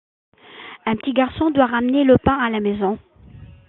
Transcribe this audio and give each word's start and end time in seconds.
Un 0.87 0.95
petit 0.95 1.13
garçon 1.13 1.51
doit 1.51 1.67
ramener 1.67 2.03
le 2.03 2.17
pain 2.17 2.33
à 2.33 2.49
la 2.49 2.59
maison. 2.59 2.97